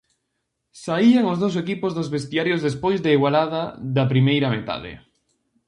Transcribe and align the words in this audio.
Saían 0.85 1.23
os 1.31 1.37
dous 1.43 1.55
equipos 1.63 1.91
dos 1.97 2.11
vestiarios 2.15 2.63
despois 2.67 2.97
da 3.01 3.13
igualada 3.17 3.61
da 3.95 4.09
primeira 4.13 4.47
metade. 4.55 4.91